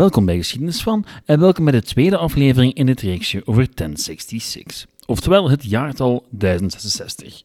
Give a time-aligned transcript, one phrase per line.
[0.00, 4.86] Welkom bij Geschiedenis van en welkom bij de tweede aflevering in het reeksje over 1066,
[5.06, 7.42] oftewel het jaartal 1066.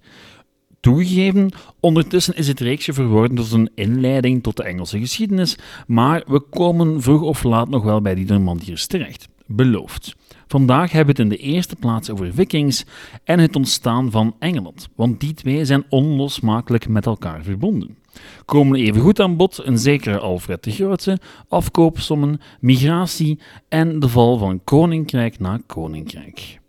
[0.80, 6.40] Toegegeven, ondertussen is het reeksje verworden tot een inleiding tot de Engelse geschiedenis, maar we
[6.40, 9.28] komen vroeg of laat nog wel bij die Normandiërs terecht.
[9.48, 10.16] Beloofd.
[10.48, 12.86] Vandaag hebben we het in de eerste plaats over vikings
[13.23, 17.98] en het ontstaan van Engeland, want die twee zijn onlosmakelijk met elkaar verbonden.
[18.45, 24.38] Komen even goed aan bod een zekere Alfred de Grote, afkoopsommen, migratie en de val
[24.38, 26.59] van koninkrijk na koninkrijk.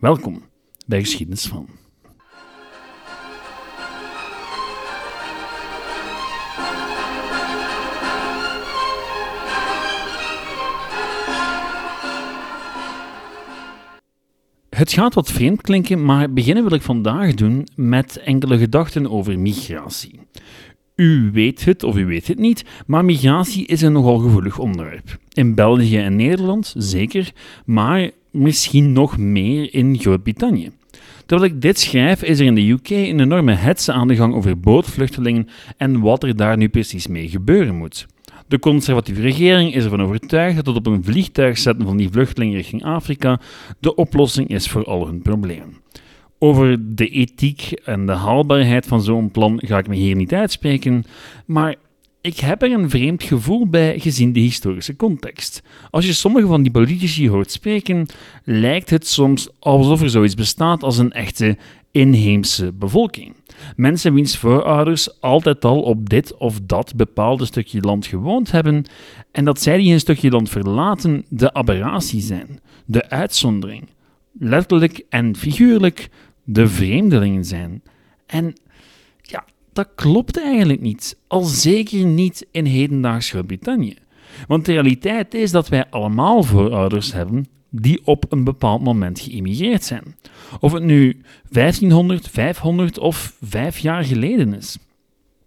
[0.00, 0.42] Welkom
[0.86, 1.85] bij Geschiedenis van.
[14.76, 19.38] Het gaat wat vreemd klinken, maar beginnen wil ik vandaag doen met enkele gedachten over
[19.38, 20.20] migratie.
[20.96, 25.18] U weet het of u weet het niet, maar migratie is een nogal gevoelig onderwerp.
[25.32, 27.32] In België en Nederland zeker,
[27.64, 30.70] maar misschien nog meer in Groot-Brittannië.
[31.26, 34.34] Terwijl ik dit schrijf, is er in de UK een enorme hetze aan de gang
[34.34, 38.06] over bootvluchtelingen en wat er daar nu precies mee gebeuren moet.
[38.48, 42.84] De conservatieve regering is ervan overtuigd dat op een vliegtuig zetten van die vluchtelingen richting
[42.84, 43.40] Afrika
[43.80, 45.80] de oplossing is voor al hun problemen.
[46.38, 51.04] Over de ethiek en de haalbaarheid van zo'n plan ga ik me hier niet uitspreken,
[51.46, 51.74] maar
[52.20, 55.62] ik heb er een vreemd gevoel bij gezien de historische context.
[55.90, 58.06] Als je sommige van die politici hoort spreken,
[58.44, 61.56] lijkt het soms alsof er zoiets bestaat als een echte
[61.90, 63.34] inheemse bevolking.
[63.76, 68.84] Mensen wiens voorouders altijd al op dit of dat bepaalde stukje land gewoond hebben
[69.32, 73.88] en dat zij die een stukje land verlaten de aberratie zijn, de uitzondering.
[74.38, 76.08] Letterlijk en figuurlijk
[76.44, 77.82] de vreemdelingen zijn.
[78.26, 78.52] En
[79.22, 81.18] ja, dat klopt eigenlijk niet.
[81.26, 83.96] Al zeker niet in hedendaags Groot-Brittannië.
[84.46, 89.84] Want de realiteit is dat wij allemaal voorouders hebben die op een bepaald moment geïmigreerd
[89.84, 90.16] zijn.
[90.60, 94.78] Of het nu 1500, 500 of 5 jaar geleden is.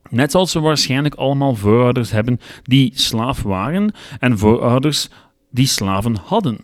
[0.09, 5.09] Net zoals we waarschijnlijk allemaal voorouders hebben die slaaf waren en voorouders
[5.49, 6.57] die slaven hadden.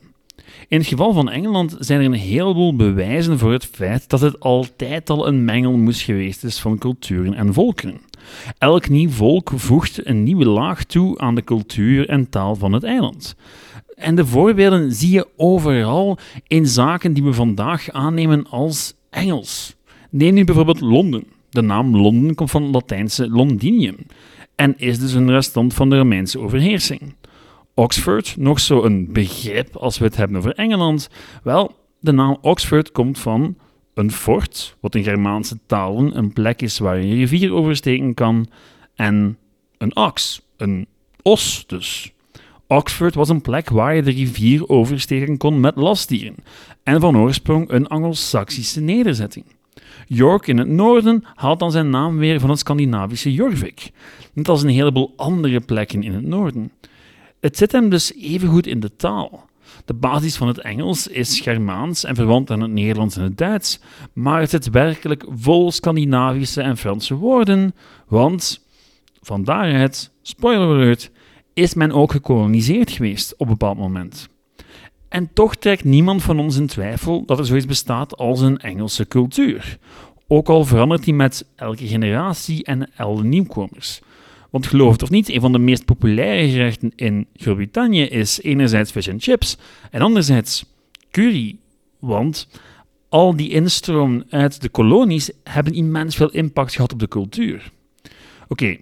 [0.68, 4.40] In het geval van Engeland zijn er een heleboel bewijzen voor het feit dat het
[4.40, 8.02] altijd al een mengelmoes geweest is van culturen en volkeren.
[8.58, 12.84] Elk nieuw volk voegt een nieuwe laag toe aan de cultuur en taal van het
[12.84, 13.36] eiland.
[13.96, 16.18] En de voorbeelden zie je overal
[16.48, 19.76] in zaken die we vandaag aannemen als Engels.
[20.10, 21.24] Neem nu bijvoorbeeld Londen.
[21.50, 23.96] De naam Londen komt van het Latijnse Londinium
[24.56, 27.16] en is dus een restant van de Romeinse overheersing.
[27.74, 31.10] Oxford, nog zo een begrip als we het hebben over Engeland.
[31.44, 33.58] Wel, de naam Oxford komt van
[33.94, 38.48] een fort, wat in Germaanse talen een plek is waar je een rivier oversteken kan,
[38.96, 39.38] en
[39.78, 40.88] een ox, een
[41.22, 42.14] os dus.
[42.68, 46.36] Oxford was een plek waar je de rivier oversteken kon met lastdieren,
[46.84, 49.46] en van oorsprong een Anglo-Saxische nederzetting.
[50.08, 53.92] York in het noorden haalt dan zijn naam weer van het Scandinavische Jorvik,
[54.34, 56.72] net als een heleboel andere plekken in het noorden.
[57.40, 59.46] Het zit hem dus evengoed in de taal.
[59.86, 63.80] De basis van het Engels is Germaans en verwant aan het Nederlands en het Duits,
[64.14, 67.76] maar het zit werkelijk vol Scandinavische en Franse woorden,
[68.08, 68.66] want
[69.22, 71.12] van daaruit, spoiler alert,
[71.56, 74.30] is men ook gekoloniseerd geweest op een bepaald moment.
[75.10, 79.08] En toch trekt niemand van ons in twijfel dat er zoiets bestaat als een Engelse
[79.08, 79.78] cultuur.
[80.28, 84.02] Ook al verandert die met elke generatie en alle nieuwkomers.
[84.50, 88.92] Want geloof het of niet, een van de meest populaire gerechten in Groot-Brittannië is enerzijds
[88.92, 89.58] fish and chips
[89.92, 90.66] en anderzijds
[91.12, 91.58] curry.
[92.00, 92.48] Want
[93.10, 97.72] al die instroom uit de kolonies hebben immens veel impact gehad op de cultuur.
[98.48, 98.78] Oké,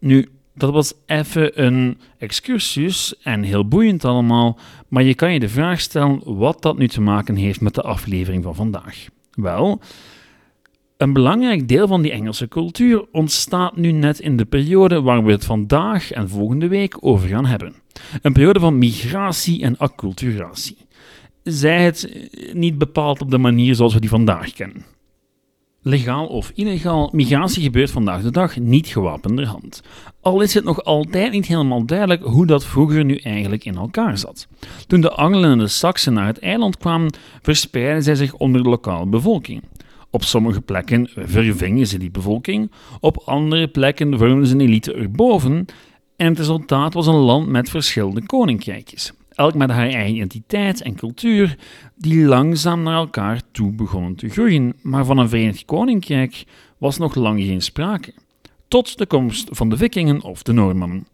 [0.00, 0.28] nu,
[0.58, 5.80] dat was even een excursus en heel boeiend allemaal, maar je kan je de vraag
[5.80, 9.06] stellen wat dat nu te maken heeft met de aflevering van vandaag.
[9.32, 9.80] Wel,
[10.96, 15.30] een belangrijk deel van die Engelse cultuur ontstaat nu net in de periode waar we
[15.30, 17.74] het vandaag en volgende week over gaan hebben.
[18.22, 20.76] Een periode van migratie en acculturatie.
[21.42, 24.84] Zij het niet bepaald op de manier zoals we die vandaag kennen.
[25.88, 29.82] Legaal of illegaal, migratie gebeurt vandaag de dag niet gewapenderhand.
[30.20, 34.18] Al is het nog altijd niet helemaal duidelijk hoe dat vroeger nu eigenlijk in elkaar
[34.18, 34.48] zat.
[34.86, 37.12] Toen de Angelen en de Saksen naar het eiland kwamen,
[37.42, 39.62] verspreidden zij zich onder de lokale bevolking.
[40.10, 42.70] Op sommige plekken vervingen ze die bevolking,
[43.00, 45.66] op andere plekken vormden ze een elite erboven
[46.16, 50.94] en het resultaat was een land met verschillende koninkrijkjes, elk met haar eigen identiteit en
[50.94, 51.56] cultuur,
[51.94, 56.44] die langzaam naar elkaar toe begonnen te groeien, maar van een Verenigd Koninkrijk
[56.78, 58.12] was nog lang geen sprake.
[58.68, 61.06] tot de komst van de vikingen of de Noormannen.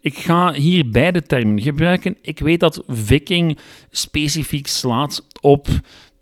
[0.00, 2.16] Ik ga hier beide termen gebruiken.
[2.22, 3.58] Ik weet dat viking
[3.90, 5.68] specifiek slaat op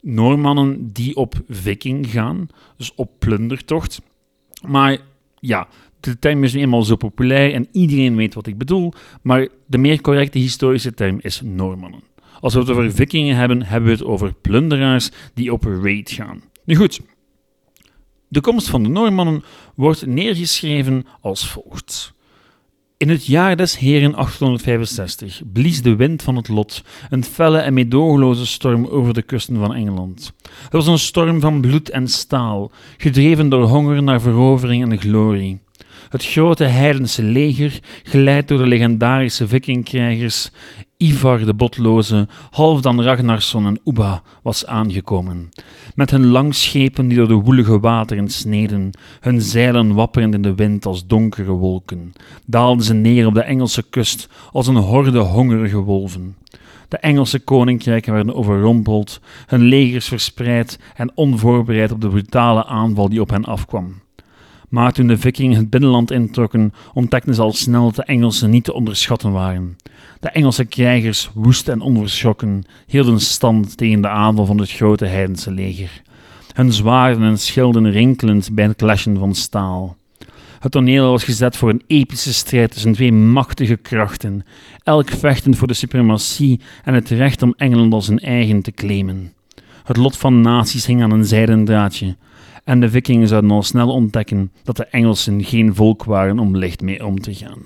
[0.01, 4.01] Noormannen die op viking gaan, dus op plundertocht.
[4.67, 4.99] Maar
[5.41, 5.69] ja,
[6.01, 8.93] de term is nu eenmaal zo populair en iedereen weet wat ik bedoel,
[9.23, 12.03] maar de meer correcte historische term is Noormannen.
[12.41, 16.43] Als we het over vikingen hebben, hebben we het over plunderaars die op raid gaan.
[16.65, 17.01] Nu goed,
[18.29, 22.17] de komst van de Noormannen wordt neergeschreven als volgt.
[22.97, 27.75] In het jaar des heren 865 blies de wind van het lot, een felle en
[27.75, 30.33] meedogenloze storm over de kusten van Engeland.
[30.63, 35.61] Het was een storm van bloed en staal, gedreven door honger naar verovering en glorie.
[36.09, 40.51] Het grote heidense leger, geleid door de legendarische vikingkrijgers
[40.97, 45.49] Ivar de Botloze, Halfdan Ragnarsson en Uba, was aangekomen.
[45.95, 48.91] Met hun langschepen die door de woelige wateren sneden,
[49.21, 52.13] hun zeilen wapperend in de wind als donkere wolken,
[52.47, 56.37] daalden ze neer op de Engelse kust als een horde hongerige wolven.
[56.89, 63.21] De Engelse koninkrijken werden overrompeld, hun legers verspreid en onvoorbereid op de brutale aanval die
[63.21, 63.95] op hen afkwam.
[64.69, 68.65] Maar toen de vikingen het binnenland introkken, ontdekten ze al snel dat de Engelsen niet
[68.65, 69.77] te onderschatten waren.
[70.21, 75.51] De Engelse krijgers, woest en onverschrokken, hielden stand tegen de aanval van het grote heidense
[75.51, 76.03] leger.
[76.53, 79.97] Hun zwaarden en schilden rinkelend bij het clashen van staal.
[80.59, 84.45] Het toneel was gezet voor een epische strijd tussen twee machtige krachten,
[84.83, 89.33] elk vechtend voor de suprematie en het recht om Engeland als hun eigen te claimen.
[89.85, 92.17] Het lot van naties hing aan een zijden draadje,
[92.69, 96.81] en de vikingen zouden al snel ontdekken dat de Engelsen geen volk waren om licht
[96.81, 97.63] mee om te gaan.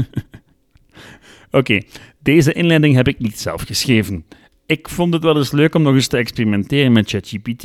[1.60, 1.80] Oké,
[2.18, 4.24] deze inleiding heb ik niet zelf geschreven.
[4.66, 7.62] Ik vond het wel eens leuk om nog eens te experimenteren met ChatGPT,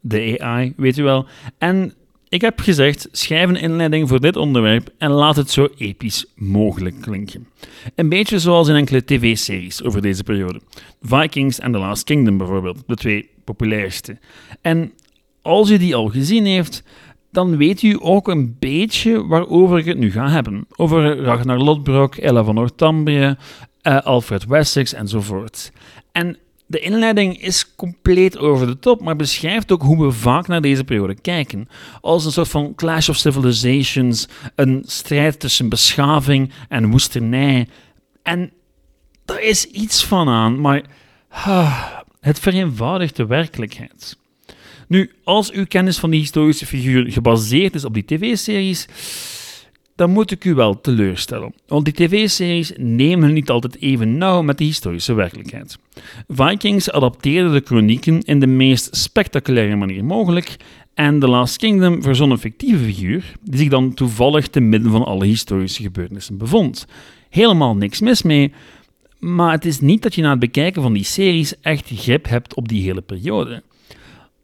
[0.00, 1.26] de AI, weet u wel.
[1.58, 1.94] En
[2.28, 7.00] ik heb gezegd, schrijf een inleiding voor dit onderwerp en laat het zo episch mogelijk
[7.00, 7.48] klinken.
[7.94, 10.60] Een beetje zoals in enkele tv-series over deze periode.
[11.02, 14.18] Vikings en The Last Kingdom bijvoorbeeld, de twee populairste.
[14.60, 14.92] En
[15.48, 16.82] als u die al gezien heeft,
[17.30, 20.66] dan weet u ook een beetje waarover ik het nu ga hebben.
[20.76, 23.38] Over Ragnar Lodbrok, Ella van Northumbria,
[23.82, 25.72] uh, Alfred Wessex enzovoort.
[26.12, 30.60] En de inleiding is compleet over de top, maar beschrijft ook hoe we vaak naar
[30.60, 31.68] deze periode kijken.
[32.00, 37.68] Als een soort van clash of civilizations, een strijd tussen beschaving en woestenij.
[38.22, 38.52] En
[39.24, 40.82] daar is iets van aan, maar
[41.32, 41.84] uh,
[42.20, 44.16] het vereenvoudigt de werkelijkheid.
[44.88, 48.86] Nu, als uw kennis van die historische figuur gebaseerd is op die tv-series,
[49.96, 51.54] dan moet ik u wel teleurstellen.
[51.66, 55.78] Want die tv-series nemen niet altijd even nauw met de historische werkelijkheid.
[56.28, 60.56] Vikings adapteerden de chronieken in de meest spectaculaire manier mogelijk
[60.94, 65.04] en The Last Kingdom verzon een fictieve figuur die zich dan toevallig te midden van
[65.04, 66.86] alle historische gebeurtenissen bevond.
[67.28, 68.52] Helemaal niks mis mee,
[69.18, 72.54] maar het is niet dat je na het bekijken van die series echt grip hebt
[72.54, 73.62] op die hele periode.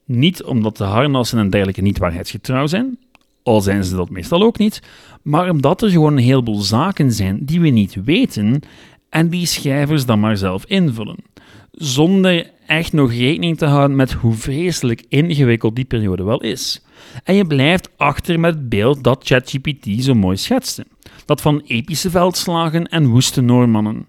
[0.05, 2.99] Niet omdat de harnassen en dergelijke niet waarheidsgetrouw zijn,
[3.43, 4.83] al zijn ze dat meestal ook niet,
[5.23, 8.61] maar omdat er gewoon een heleboel zaken zijn die we niet weten
[9.09, 11.17] en die schrijvers dan maar zelf invullen,
[11.71, 16.85] zonder echt nog rekening te houden met hoe vreselijk ingewikkeld die periode wel is.
[17.25, 20.87] En je blijft achter met het beeld dat ChatGPT zo mooi schetste.
[21.25, 24.09] Dat van epische veldslagen en woeste Noormannen.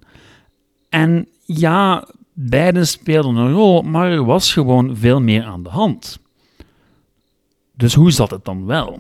[0.90, 6.20] En ja, Beiden speelden een rol, maar er was gewoon veel meer aan de hand.
[7.74, 9.00] Dus hoe zat het dan wel?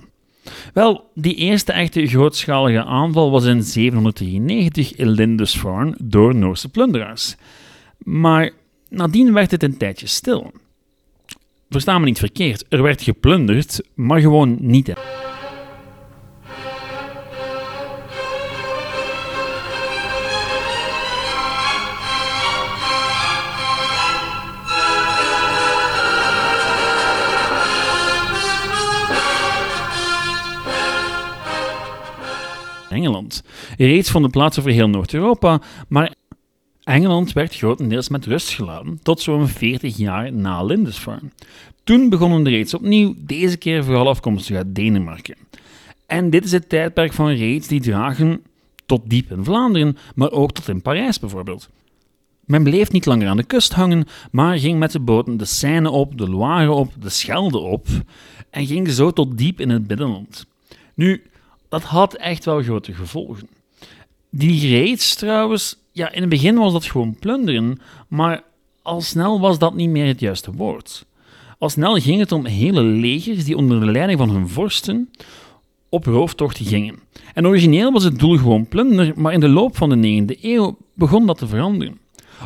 [0.73, 7.35] Wel, die eerste echte grootschalige aanval was in 793 in Lindisfarne door Noorse plunderaars.
[7.97, 8.51] Maar
[8.89, 10.51] nadien werd het een tijdje stil.
[11.69, 14.93] Versta me niet verkeerd, er werd geplunderd, maar gewoon niet.
[32.95, 33.43] Engeland.
[33.77, 36.13] Reeds vonden plaats over heel Noord-Europa, maar
[36.83, 41.29] Engeland werd grotendeels met rust gelaten tot zo'n 40 jaar na Lindisfarne.
[41.83, 45.35] Toen begonnen de reeds opnieuw, deze keer vooral afkomstig uit Denemarken.
[46.05, 48.41] En dit is het tijdperk van raids die dragen
[48.85, 51.69] tot diep in Vlaanderen, maar ook tot in Parijs bijvoorbeeld.
[52.45, 55.89] Men bleef niet langer aan de kust hangen, maar ging met de boten de Seine
[55.89, 57.87] op, de Loire op, de Schelde op
[58.49, 60.45] en ging zo tot diep in het binnenland.
[60.95, 61.23] Nu,
[61.69, 63.47] dat had echt wel grote gevolgen.
[64.29, 68.43] Die raids trouwens, ja, in het begin was dat gewoon plunderen, maar
[68.81, 71.05] al snel was dat niet meer het juiste woord.
[71.57, 75.09] Al snel ging het om hele legers die onder de leiding van hun vorsten
[75.89, 76.99] op rooftocht gingen.
[77.33, 80.77] En origineel was het doel gewoon plunder, maar in de loop van de 9e eeuw
[80.93, 81.97] begon dat te veranderen.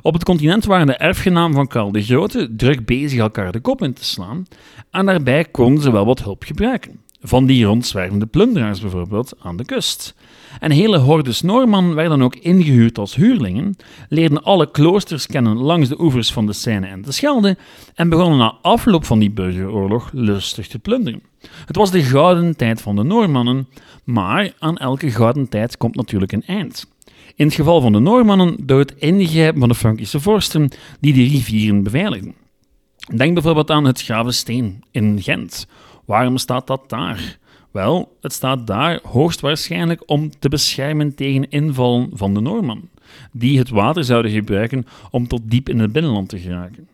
[0.02, 3.84] Op het continent waren de erfgenamen van Karl de Grote druk bezig elkaar de kop
[3.84, 4.46] in te slaan,
[4.92, 7.00] en daarbij konden ze wel wat hulp gebruiken.
[7.22, 10.16] Van die rondzwervende plunderaars bijvoorbeeld aan de kust.
[10.60, 13.76] En hele hordes Noormannen werden ook ingehuurd als huurlingen,
[14.10, 17.58] leerden alle kloosters kennen langs de oevers van de Seine en de Schelde
[17.96, 21.22] en begonnen na afloop van die burgeroorlog lustig te plunderen.
[21.66, 23.68] Het was de gouden tijd van de Noormannen,
[24.04, 26.88] maar aan elke gouden tijd komt natuurlijk een eind.
[27.36, 31.24] In het geval van de Noormannen door het ingrijpen van de Frankische vorsten die de
[31.24, 32.36] rivieren beveiligden.
[33.16, 35.68] Denk bijvoorbeeld aan het Gravensteen in Gent.
[36.10, 37.38] Waarom staat dat daar?
[37.72, 42.90] Wel, het staat daar hoogstwaarschijnlijk om te beschermen tegen invallen van de Noormannen,
[43.32, 46.88] die het water zouden gebruiken om tot diep in het binnenland te geraken.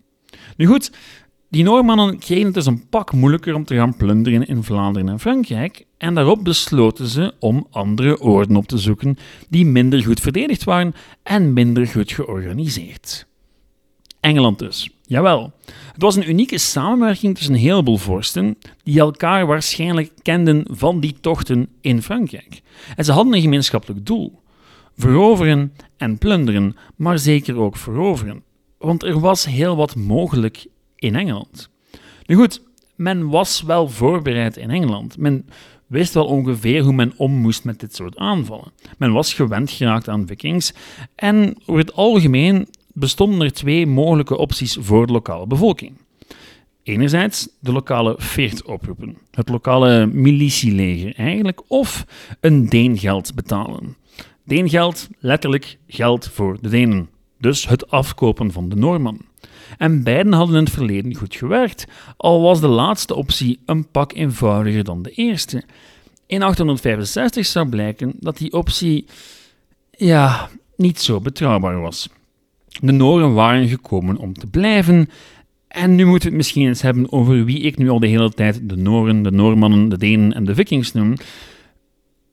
[0.57, 0.91] Nu goed,
[1.49, 5.19] die Noormannen kregen het dus een pak moeilijker om te gaan plunderen in Vlaanderen en
[5.19, 9.17] Frankrijk, en daarop besloten ze om andere oorden op te zoeken
[9.49, 10.93] die minder goed verdedigd waren
[11.23, 13.27] en minder goed georganiseerd.
[14.19, 14.94] Engeland dus.
[15.07, 15.53] Jawel.
[15.65, 21.15] Het was een unieke samenwerking tussen een heleboel vorsten die elkaar waarschijnlijk kenden van die
[21.21, 22.61] tochten in Frankrijk.
[22.95, 24.41] En ze hadden een gemeenschappelijk doel:
[24.97, 28.43] veroveren en plunderen, maar zeker ook veroveren.
[28.77, 31.69] Want er was heel wat mogelijk in Engeland.
[32.25, 32.61] Nu goed,
[32.95, 35.17] men was wel voorbereid in Engeland.
[35.17, 35.45] Men
[35.87, 38.71] wist wel ongeveer hoe men om moest met dit soort aanvallen.
[38.97, 40.73] Men was gewend geraakt aan vikings
[41.15, 45.93] en over het algemeen bestonden er twee mogelijke opties voor de lokale bevolking.
[46.83, 52.05] Enerzijds de lokale veert oproepen, het lokale militieleger eigenlijk, of
[52.39, 53.97] een deengeld betalen.
[54.43, 57.09] Deengeld, letterlijk geld voor de Denen,
[57.39, 59.21] dus het afkopen van de Noorman.
[59.77, 61.85] En beiden hadden in het verleden goed gewerkt,
[62.17, 65.63] al was de laatste optie een pak eenvoudiger dan de eerste.
[66.25, 69.05] In 865 zou blijken dat die optie,
[69.91, 72.09] ja, niet zo betrouwbaar was.
[72.81, 75.09] De Noren waren gekomen om te blijven.
[75.67, 78.29] En nu moeten we het misschien eens hebben over wie ik nu al de hele
[78.29, 81.13] tijd de Noren, de Noormannen, de Denen en de Vikings noem.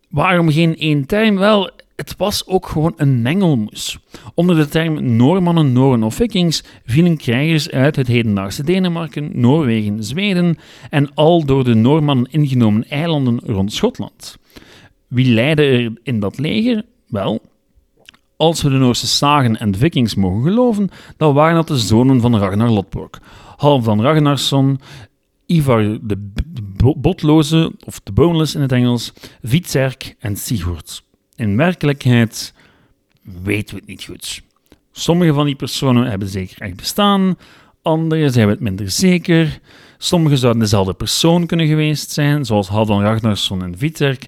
[0.09, 1.37] Waarom geen één term?
[1.37, 3.99] Wel, het was ook gewoon een mengelmoes.
[4.35, 10.57] Onder de term Noormannen, Noren of Vikings vielen krijgers uit het hedendaagse Denemarken, Noorwegen, Zweden
[10.91, 14.37] en al door de Noormannen ingenomen eilanden rond Schotland.
[15.09, 16.85] Wie leidde er in dat leger?
[17.09, 17.43] Wel,
[18.43, 22.21] als we de Noorse sagen en de vikings mogen geloven, dan waren dat de zonen
[22.21, 23.19] van Ragnar Lodbrok.
[23.57, 24.81] Half van Ragnarsson,
[25.47, 26.17] Ivar de
[26.97, 31.03] Botloze, of de Boneless in het Engels, Vitserk en Sigurd.
[31.37, 32.55] In werkelijkheid
[33.43, 34.43] weten we het niet goed.
[34.93, 37.37] Sommige van die personen hebben zeker echt bestaan,
[37.83, 39.61] andere zijn we het minder zeker.
[39.99, 44.27] Sommige zouden dezelfde persoon kunnen geweest zijn, zoals Halvan Ragnarsson en Vitserk.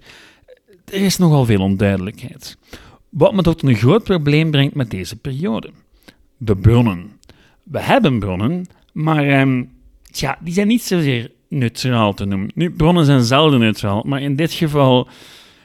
[0.84, 2.56] Er is nogal veel onduidelijkheid.
[3.14, 5.70] Wat me tot een groot probleem brengt met deze periode.
[6.36, 7.10] De bronnen.
[7.62, 9.70] We hebben bronnen, maar um,
[10.10, 12.50] tja, die zijn niet zozeer neutraal te noemen.
[12.54, 15.08] Nu, bronnen zijn zelden neutraal, maar in dit geval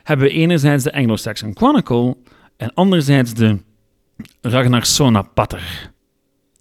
[0.04, 2.18] hebben we enerzijds de Anglo-Saxon Chronicle
[2.58, 3.58] en anderzijds de
[4.42, 5.89] Ragnarsona Pater.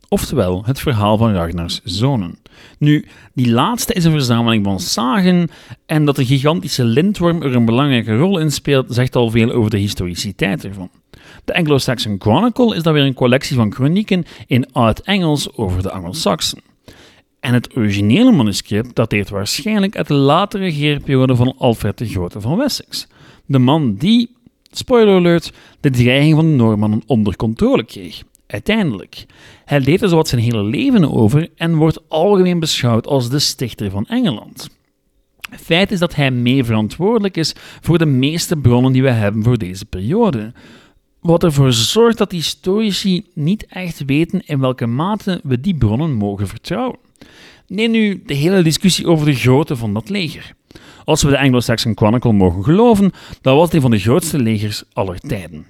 [0.08, 2.38] Oftewel, het verhaal van Ragnars zonen.
[2.78, 5.50] Nu, die laatste is een verzameling van sagen
[5.86, 9.70] en dat de gigantische lintworm er een belangrijke rol in speelt, zegt al veel over
[9.70, 10.90] de historiciteit ervan.
[11.44, 16.60] De Anglo-Saxon Chronicle is dan weer een collectie van chronieken in oud-Engels over de Anglo-Saxen.
[17.40, 22.56] En het originele manuscript dateert waarschijnlijk uit de latere regeerperiode van Alfred de Grote van
[22.56, 23.06] Wessex.
[23.46, 24.30] De man die,
[24.70, 28.22] spoiler alert, de dreiging van de Noormannen onder controle kreeg.
[28.48, 29.26] Uiteindelijk.
[29.64, 33.90] Hij leed er zowat zijn hele leven over en wordt algemeen beschouwd als de stichter
[33.90, 34.68] van Engeland.
[35.50, 39.58] Feit is dat hij mee verantwoordelijk is voor de meeste bronnen die we hebben voor
[39.58, 40.52] deze periode.
[41.20, 46.48] Wat ervoor zorgt dat historici niet echt weten in welke mate we die bronnen mogen
[46.48, 46.98] vertrouwen.
[47.66, 50.54] Neem nu de hele discussie over de grootte van dat leger.
[51.04, 55.18] Als we de Anglo-Saxon Chronicle mogen geloven, dan was die van de grootste legers aller
[55.18, 55.66] tijden.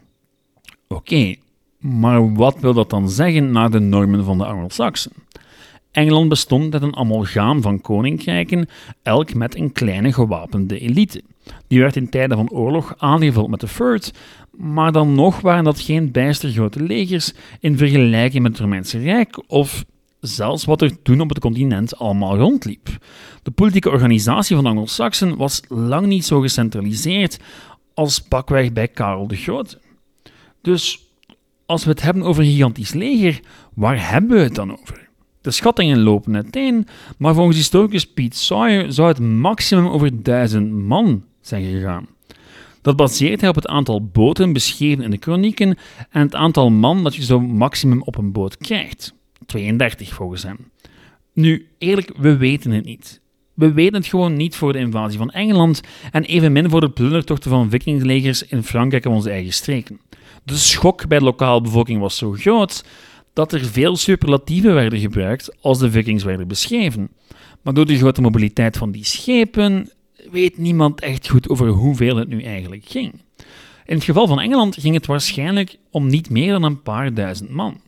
[0.89, 1.35] Oké,
[1.79, 5.13] maar wat wil dat dan zeggen naar de normen van de Anglo-Saxen?
[5.91, 8.69] Engeland bestond uit een amalgaam van koninkrijken,
[9.03, 11.23] elk met een kleine gewapende elite.
[11.67, 14.13] Die werd in tijden van oorlog aangevuld met de Firth,
[14.51, 19.43] maar dan nog waren dat geen bijster grote legers in vergelijking met het Romeinse Rijk
[19.47, 19.85] of
[20.21, 22.89] zelfs wat er toen op het continent allemaal rondliep.
[23.43, 27.39] De politieke organisatie van de Anglo-Saxen was lang niet zo gecentraliseerd
[27.95, 29.79] als pakweg bij Karel de Grote.
[30.63, 31.08] Dus
[31.69, 33.41] als we het hebben over een gigantisch leger,
[33.75, 35.09] waar hebben we het dan over?
[35.41, 36.87] De schattingen lopen uiteen,
[37.19, 42.07] maar volgens historicus Pete Sawyer zou het maximum over duizend man zijn gegaan.
[42.83, 45.79] Dat baseert hij op het aantal boten beschreven in de kronieken
[46.11, 49.15] en het aantal man dat je zo maximum op een boot krijgt.
[49.47, 50.71] 32 volgens hem.
[51.33, 53.21] Nu, eerlijk, we weten het niet.
[53.55, 55.81] We weten het gewoon niet voor de invasie van Engeland
[56.13, 60.01] en evenmin voor de plundertochten van vikinglegers in Frankrijk en onze eigen streken.
[60.49, 62.85] De schok bij de lokale bevolking was zo groot
[63.33, 67.09] dat er veel superlatieven werden gebruikt als de vikings werden beschreven.
[67.63, 69.91] Maar door de grote mobiliteit van die schepen
[70.31, 73.13] weet niemand echt goed over hoeveel het nu eigenlijk ging.
[73.85, 77.51] In het geval van Engeland ging het waarschijnlijk om niet meer dan een paar duizend
[77.51, 77.81] man.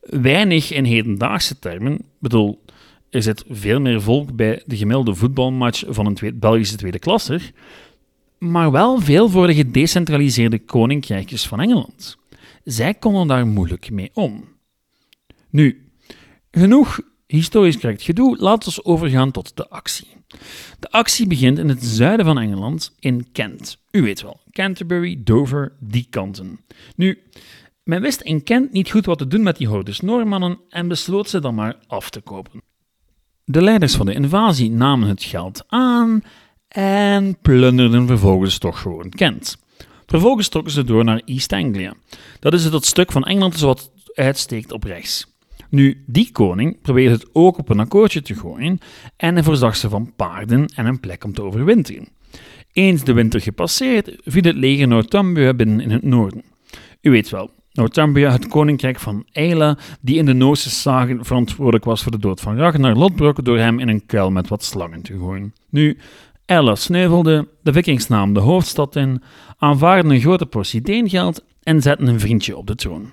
[0.00, 2.62] Weinig in hedendaagse termen, bedoel,
[3.10, 7.52] er zit veel meer volk bij de gemiddelde voetbalmatch van een Belgische tweede klasser,
[8.42, 12.18] maar wel veel voor de gedecentraliseerde koninkrijkjes van Engeland.
[12.64, 14.48] Zij konden daar moeilijk mee om.
[15.50, 15.90] Nu,
[16.50, 20.08] genoeg historisch correct gedoe, laten we overgaan tot de actie.
[20.78, 23.78] De actie begint in het zuiden van Engeland, in Kent.
[23.90, 26.60] U weet wel, Canterbury, Dover, die kanten.
[26.96, 27.22] Nu,
[27.82, 31.28] men wist in Kent niet goed wat te doen met die hordes Noormannen en besloot
[31.28, 32.62] ze dan maar af te kopen.
[33.44, 36.22] De leiders van de invasie namen het geld aan
[36.72, 39.56] en plunderden vervolgens toch gewoon Kent.
[40.06, 41.94] Vervolgens trokken ze door naar East Anglia.
[42.40, 45.26] Dat is het stuk van Engeland wat uitsteekt op rechts.
[45.68, 48.78] Nu, die koning probeerde het ook op een akkoordje te gooien
[49.16, 52.08] en hij voorzag ze van paarden en een plek om te overwinteren.
[52.72, 56.42] Eens de winter gepasseerd, viel het leger Northumbria binnen in het noorden.
[57.00, 62.02] U weet wel, Northumbria, het koninkrijk van Eila, die in de Noorse zagen verantwoordelijk was
[62.02, 65.18] voor de dood van Ragnar Lodbrok door hem in een kuil met wat slangen te
[65.18, 65.54] gooien.
[65.68, 65.98] Nu,
[66.46, 69.22] Eila sneuvelde, de vikings namen de hoofdstad in,
[69.58, 73.12] aanvaarden een grote portie deengeld en zetten een vriendje op de troon.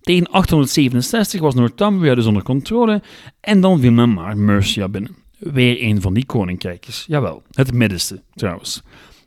[0.00, 3.02] Tegen 867 was Northumbria dus onder controle
[3.40, 5.16] en dan viel men maar Mercia binnen.
[5.38, 7.04] Weer een van die koninkrijkjes.
[7.06, 8.82] Jawel, het middenste trouwens.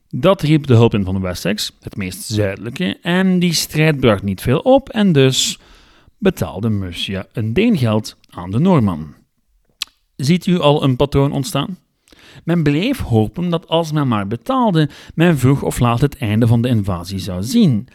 [0.09, 4.41] Dat riep de hulp in van Wessex, het meest zuidelijke, en die strijd bracht niet
[4.41, 5.59] veel op en dus
[6.17, 9.13] betaalde Mercia een deengeld aan de Noorman.
[10.15, 11.77] Ziet u al een patroon ontstaan?
[12.43, 16.61] Men bleef hopen dat als men maar betaalde, men vroeg of laat het einde van
[16.61, 17.87] de invasie zou zien.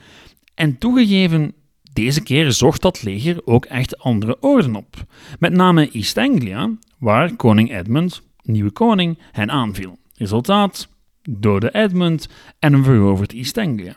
[0.55, 1.55] En toegegeven,
[1.93, 5.05] deze keer zocht dat leger ook echt andere orden op.
[5.39, 9.99] Met name East Anglia, waar koning Edmund, nieuwe koning, hen aanviel.
[10.17, 10.89] Resultaat:
[11.23, 12.29] dode Edmund
[12.59, 13.95] en een veroverd East Anglia.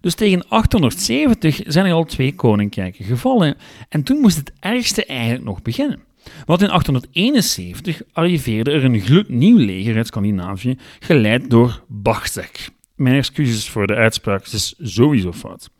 [0.00, 3.56] Dus tegen 870 zijn er al twee koninkrijken gevallen
[3.88, 6.00] en toen moest het ergste eigenlijk nog beginnen.
[6.44, 12.68] Want in 871 arriveerde er een gloednieuw leger uit Scandinavië, geleid door Bachtsek.
[12.96, 15.70] Mijn excuses voor de uitspraak, het is sowieso fout.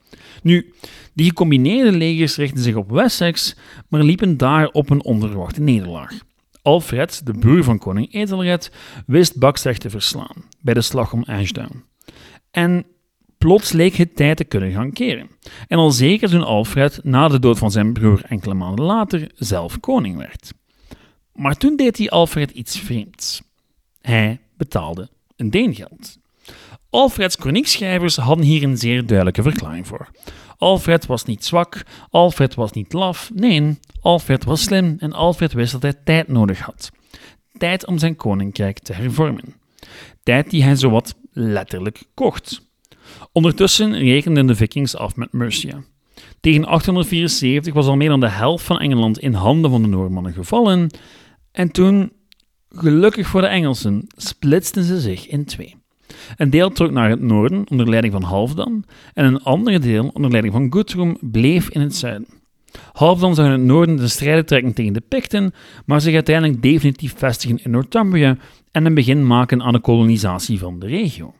[0.41, 0.73] Nu,
[1.13, 3.55] die gecombineerde legers richtten zich op Wessex,
[3.89, 6.11] maar liepen daar op een onverwachte nederlaag.
[6.61, 8.71] Alfred, de broer van koning Ethelred,
[9.05, 11.83] wist Bachtsech te verslaan bij de slag om Ashdown.
[12.51, 12.85] En
[13.43, 15.29] plots leek het tijd te kunnen gaan keren.
[15.67, 19.79] En al zeker toen Alfred, na de dood van zijn broer enkele maanden later, zelf
[19.79, 20.53] koning werd.
[21.33, 23.41] Maar toen deed hij Alfred iets vreemds.
[24.01, 26.17] Hij betaalde een deengeld.
[26.89, 30.09] Alfreds kroniekschrijvers hadden hier een zeer duidelijke verklaring voor.
[30.57, 35.71] Alfred was niet zwak, Alfred was niet laf, nee, Alfred was slim en Alfred wist
[35.71, 36.91] dat hij tijd nodig had.
[37.57, 39.55] Tijd om zijn koninkrijk te hervormen.
[40.23, 42.62] Tijd die hij zowat letterlijk kocht.
[43.31, 45.83] Ondertussen rekenden de vikings af met Mercia.
[46.39, 50.33] Tegen 874 was al meer dan de helft van Engeland in handen van de Noormannen
[50.33, 50.89] gevallen
[51.51, 52.11] en toen,
[52.69, 55.75] gelukkig voor de Engelsen, splitsten ze zich in twee.
[56.37, 60.31] Een deel trok naar het noorden onder leiding van Halfdan en een andere deel onder
[60.31, 62.27] leiding van Guthrum bleef in het zuiden.
[62.91, 65.53] Halfdan zou in het noorden de strijden trekken tegen de Picten,
[65.85, 68.37] maar zich uiteindelijk definitief vestigen in Northumbria
[68.71, 71.33] en een begin maken aan de kolonisatie van de regio.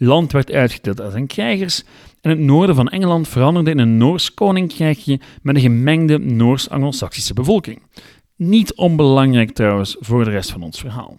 [0.00, 1.84] Land werd uitgedeeld aan zijn krijgers
[2.20, 7.82] en het noorden van Engeland veranderde in een Noors koninkrijkje met een gemengde Noors-Anglo-Saxische bevolking.
[8.36, 11.18] Niet onbelangrijk trouwens voor de rest van ons verhaal.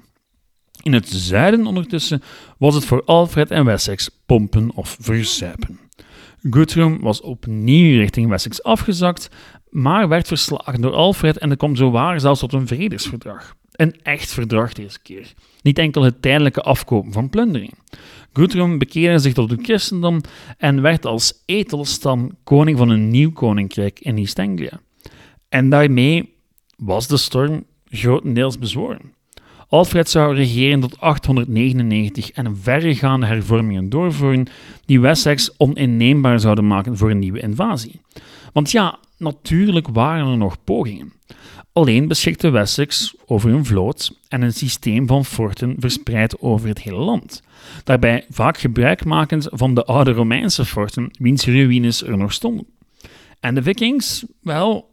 [0.82, 2.22] In het zuiden ondertussen
[2.58, 5.80] was het voor Alfred en Wessex pompen of verzuipen.
[6.50, 9.30] Guthrum was opnieuw richting Wessex afgezakt,
[9.70, 13.56] maar werd verslagen door Alfred en er kwam zowaar zelfs tot een vredesverdrag.
[13.72, 15.34] Een echt verdrag deze keer.
[15.62, 17.74] Niet enkel het tijdelijke afkopen van plundering.
[18.40, 20.22] Guthrum bekeerde zich tot het christendom
[20.58, 24.80] en werd als etelstam koning van een nieuw koninkrijk in East Anglia.
[25.50, 26.34] En daarmee
[26.78, 29.14] was de storm grotendeels bezworen.
[29.68, 34.48] Alfred zou regeren tot 899 en verregaande hervormingen doorvoeren
[34.86, 38.02] die Wessex oninneembaar zouden maken voor een nieuwe invasie.
[38.54, 41.14] Want ja, natuurlijk waren er nog pogingen.
[41.74, 46.98] Alleen beschikte Wessex over een vloot en een systeem van forten verspreid over het hele
[46.98, 47.42] land.
[47.84, 52.68] Daarbij vaak gebruikmakend van de oude Romeinse forten, wiens ruïnes er nog stonden.
[53.40, 54.90] En de Vikings, wel,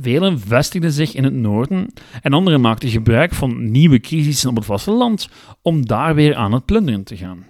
[0.00, 4.64] velen vestigden zich in het noorden en anderen maakten gebruik van nieuwe crisissen op het
[4.64, 5.28] vasteland
[5.62, 7.46] om daar weer aan het plunderen te gaan.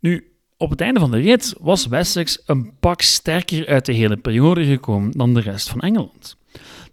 [0.00, 4.16] Nu, op het einde van de rit was Wessex een pak sterker uit de hele
[4.16, 6.36] periode gekomen dan de rest van Engeland.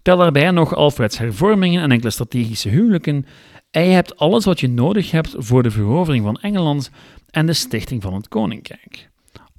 [0.02, 3.26] Tel daarbij nog Alfreds hervormingen en enkele strategische huwelijken.
[3.72, 6.92] En je hebt alles wat je nodig hebt voor de verovering van Engeland
[7.30, 9.10] en de stichting van het koninkrijk.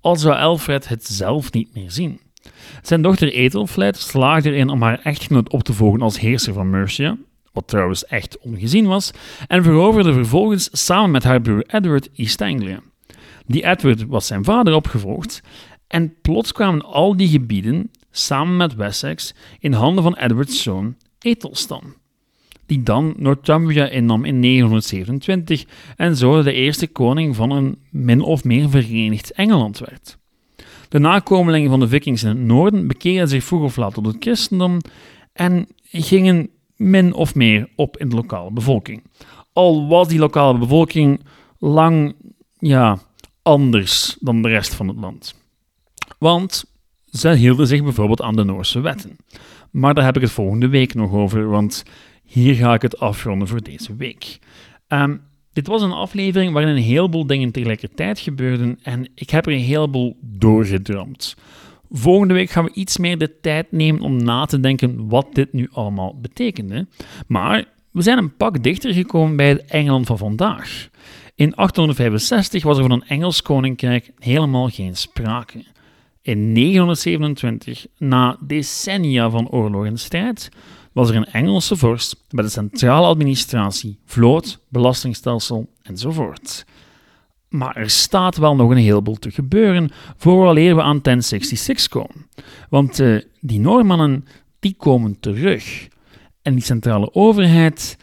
[0.00, 2.20] Al zou Alfred het zelf niet meer zien.
[2.82, 7.16] Zijn dochter Ethelflaed slaagde erin om haar echtgenoot op te volgen als heerser van Mercia,
[7.52, 9.10] wat trouwens echt ongezien was,
[9.46, 12.80] en veroverde vervolgens samen met haar broer Edward East Anglia.
[13.46, 15.42] Die Edward was zijn vader opgevolgd
[15.86, 21.94] en plots kwamen al die gebieden, samen met Wessex, in handen van Edwards zoon Ethelstan,
[22.66, 25.64] die dan Northumbria innam in 927
[25.96, 30.18] en zo de eerste koning van een min of meer verenigd Engeland werd.
[30.88, 34.16] De nakomelingen van de vikings in het noorden bekeerden zich vroeg of laat tot het
[34.20, 34.78] christendom
[35.32, 39.02] en gingen min of meer op in de lokale bevolking.
[39.52, 41.20] Al was die lokale bevolking
[41.58, 42.14] lang,
[42.58, 42.98] ja,
[43.42, 45.34] anders dan de rest van het land.
[46.18, 46.71] Want
[47.12, 49.16] ze hielden zich bijvoorbeeld aan de Noorse wetten.
[49.70, 51.84] Maar daar heb ik het volgende week nog over, want
[52.24, 54.38] hier ga ik het afronden voor deze week.
[54.88, 55.20] Um,
[55.52, 59.58] dit was een aflevering waarin een heleboel dingen tegelijkertijd gebeurden en ik heb er een
[59.58, 61.36] heleboel doorgedroomd.
[61.90, 65.52] Volgende week gaan we iets meer de tijd nemen om na te denken wat dit
[65.52, 66.86] nu allemaal betekende.
[67.26, 70.88] Maar we zijn een pak dichter gekomen bij het Engeland van vandaag.
[71.34, 75.64] In 865 was er van een Engels koninkrijk helemaal geen sprake.
[76.22, 80.48] In 927, na decennia van oorlog en strijd,
[80.92, 86.64] was er een Engelse vorst met een centrale administratie, vloot, belastingstelsel enzovoort.
[87.48, 92.28] Maar er staat wel nog een heleboel te gebeuren vooraleer we aan 1066 komen.
[92.68, 94.26] Want uh, die Noormannen,
[94.60, 95.88] die komen terug.
[96.42, 97.96] En die centrale overheid,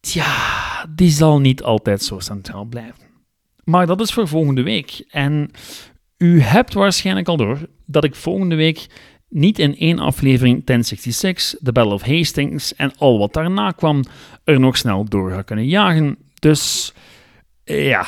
[0.00, 3.08] tja, die zal niet altijd zo centraal blijven.
[3.64, 5.04] Maar dat is voor volgende week.
[5.08, 5.50] En
[6.20, 8.86] u hebt waarschijnlijk al door dat ik volgende week
[9.28, 14.04] niet in één aflevering 1066, The Battle of Hastings en al wat daarna kwam
[14.44, 16.16] er nog snel door ga kunnen jagen.
[16.38, 16.92] Dus
[17.64, 18.06] ja,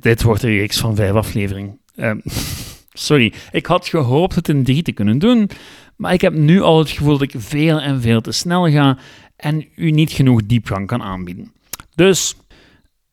[0.00, 1.78] dit, wordt een reeks van vijf afleveringen.
[1.96, 2.22] Um,
[2.92, 5.50] sorry, ik had gehoopt het in drie te kunnen doen,
[5.96, 8.98] maar ik heb nu al het gevoel dat ik veel en veel te snel ga
[9.36, 11.52] en u niet genoeg diepgang kan aanbieden.
[11.94, 12.36] Dus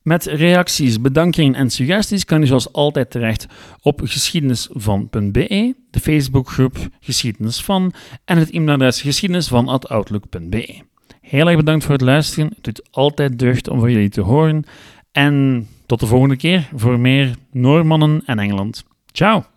[0.06, 3.46] met reacties, bedankingen en suggesties kan u zoals altijd terecht
[3.82, 7.92] op geschiedenisvan.be, de Facebookgroep Geschiedenis van
[8.24, 10.80] en het e-mailadres geschiedenisvan.outlook.be.
[11.20, 12.48] Heel erg bedankt voor het luisteren.
[12.54, 14.64] Het doet altijd deugd om van jullie te horen.
[15.12, 18.84] En tot de volgende keer voor meer Noormannen en Engeland.
[19.12, 19.55] Ciao!